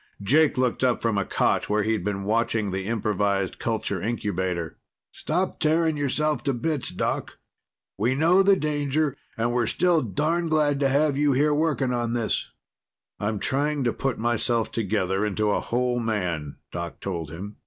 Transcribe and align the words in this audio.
Jake 0.23 0.57
looked 0.57 0.83
up 0.83 0.99
from 0.99 1.15
a 1.19 1.25
cot 1.25 1.69
where 1.69 1.83
he'd 1.83 2.03
been 2.03 2.23
watching 2.23 2.71
the 2.71 2.87
improvised 2.87 3.59
culture 3.59 4.01
incubator. 4.01 4.79
"Stop 5.11 5.59
tearing 5.59 5.95
yourself 5.95 6.43
to 6.45 6.55
bits, 6.55 6.89
Doc. 6.89 7.37
We 7.99 8.15
know 8.15 8.41
the 8.41 8.55
danger 8.55 9.15
and 9.37 9.53
we're 9.53 9.67
still 9.67 10.01
darned 10.01 10.49
glad 10.49 10.79
to 10.79 10.89
have 10.89 11.17
you 11.17 11.33
here 11.33 11.53
working 11.53 11.93
on 11.93 12.13
this." 12.13 12.49
"I'm 13.19 13.37
trying 13.37 13.83
to 13.83 13.93
put 13.93 14.17
myself 14.17 14.71
together 14.71 15.23
into 15.23 15.51
a 15.51 15.59
whole 15.59 15.99
man," 15.99 16.55
Doc 16.71 16.99
told 16.99 17.29
him. 17.29 17.57